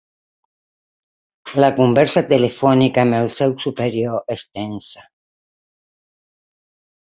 La 1.63 1.69
conversa 1.81 2.23
telefònica 2.33 3.03
amb 3.05 3.19
el 3.19 3.31
seu 3.37 3.55
superior 3.69 4.35
és 4.39 4.49
tensa. 4.59 5.07